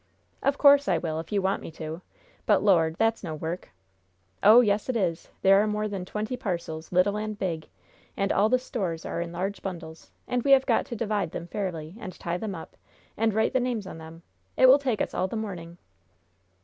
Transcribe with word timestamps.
"Of 0.41 0.57
course 0.57 0.87
I 0.87 0.97
will, 0.97 1.19
if 1.19 1.31
you 1.31 1.43
want 1.43 1.61
me 1.61 1.69
to. 1.73 2.01
But, 2.47 2.63
Lord, 2.63 2.95
that's 2.97 3.23
no 3.23 3.35
work!" 3.35 3.69
"Oh, 4.41 4.61
yes, 4.61 4.89
it 4.89 4.95
is. 4.95 5.29
There 5.43 5.61
are 5.61 5.67
more 5.67 5.87
than 5.87 6.05
twenty 6.05 6.35
parcels, 6.35 6.91
little 6.91 7.17
and 7.17 7.37
big. 7.37 7.67
And 8.17 8.31
all 8.31 8.49
the 8.49 8.57
stores 8.57 9.05
are 9.05 9.21
in 9.21 9.31
large 9.31 9.61
bundles, 9.61 10.09
and 10.27 10.41
we 10.41 10.53
have 10.53 10.65
got 10.65 10.87
to 10.87 10.95
divide 10.95 11.29
them 11.33 11.45
fairly, 11.45 11.97
and 11.99 12.17
tie 12.19 12.37
them 12.37 12.55
up, 12.55 12.75
and 13.15 13.31
write 13.31 13.53
the 13.53 13.59
names 13.59 13.85
on 13.85 13.99
them. 13.99 14.23
It 14.57 14.65
will 14.65 14.79
take 14.79 15.01
us 15.03 15.13
all 15.13 15.27
the 15.27 15.35
morning." 15.35 15.77